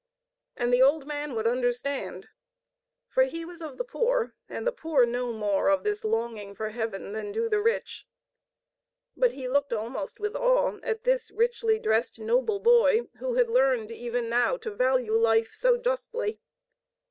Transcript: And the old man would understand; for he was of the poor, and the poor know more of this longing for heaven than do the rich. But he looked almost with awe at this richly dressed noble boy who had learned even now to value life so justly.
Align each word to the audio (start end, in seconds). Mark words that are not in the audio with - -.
And 0.57 0.73
the 0.73 0.81
old 0.81 1.05
man 1.05 1.35
would 1.35 1.45
understand; 1.45 2.27
for 3.07 3.25
he 3.25 3.45
was 3.45 3.61
of 3.61 3.77
the 3.77 3.83
poor, 3.83 4.33
and 4.49 4.65
the 4.65 4.71
poor 4.71 5.05
know 5.05 5.31
more 5.31 5.69
of 5.69 5.83
this 5.83 6.03
longing 6.03 6.55
for 6.55 6.69
heaven 6.71 7.11
than 7.11 7.31
do 7.31 7.47
the 7.47 7.59
rich. 7.61 8.07
But 9.15 9.33
he 9.33 9.47
looked 9.47 9.73
almost 9.73 10.19
with 10.19 10.35
awe 10.35 10.79
at 10.81 11.03
this 11.03 11.29
richly 11.29 11.77
dressed 11.77 12.17
noble 12.19 12.59
boy 12.59 13.09
who 13.19 13.35
had 13.35 13.51
learned 13.51 13.91
even 13.91 14.27
now 14.27 14.57
to 14.57 14.71
value 14.71 15.13
life 15.13 15.53
so 15.53 15.77
justly. 15.77 16.41